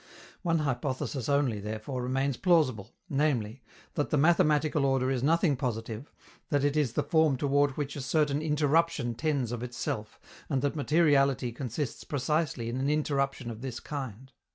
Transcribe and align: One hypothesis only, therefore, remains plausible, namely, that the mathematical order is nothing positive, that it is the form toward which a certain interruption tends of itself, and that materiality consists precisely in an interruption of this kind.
One 0.41 0.57
hypothesis 0.57 1.29
only, 1.29 1.59
therefore, 1.59 2.01
remains 2.01 2.35
plausible, 2.35 2.89
namely, 3.07 3.61
that 3.93 4.09
the 4.09 4.17
mathematical 4.17 4.83
order 4.83 5.11
is 5.11 5.21
nothing 5.21 5.55
positive, 5.55 6.11
that 6.49 6.63
it 6.63 6.75
is 6.75 6.93
the 6.93 7.03
form 7.03 7.37
toward 7.37 7.77
which 7.77 7.95
a 7.95 8.01
certain 8.01 8.41
interruption 8.41 9.13
tends 9.13 9.51
of 9.51 9.61
itself, 9.61 10.19
and 10.49 10.63
that 10.63 10.75
materiality 10.75 11.51
consists 11.51 12.03
precisely 12.03 12.67
in 12.67 12.77
an 12.77 12.89
interruption 12.89 13.51
of 13.51 13.61
this 13.61 13.79
kind. 13.79 14.31